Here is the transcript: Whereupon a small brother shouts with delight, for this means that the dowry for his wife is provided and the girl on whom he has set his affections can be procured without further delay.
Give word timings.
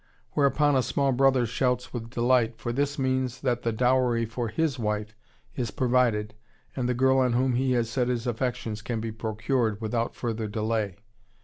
Whereupon 0.31 0.75
a 0.75 0.81
small 0.81 1.11
brother 1.11 1.45
shouts 1.45 1.93
with 1.93 2.09
delight, 2.09 2.57
for 2.57 2.73
this 2.73 2.97
means 2.97 3.41
that 3.41 3.61
the 3.61 3.71
dowry 3.71 4.25
for 4.25 4.47
his 4.47 4.79
wife 4.79 5.15
is 5.55 5.69
provided 5.69 6.33
and 6.75 6.89
the 6.89 6.95
girl 6.95 7.19
on 7.19 7.33
whom 7.33 7.53
he 7.53 7.73
has 7.73 7.87
set 7.87 8.07
his 8.07 8.25
affections 8.25 8.81
can 8.81 8.99
be 8.99 9.11
procured 9.11 9.79
without 9.79 10.15
further 10.15 10.47
delay. 10.47 10.97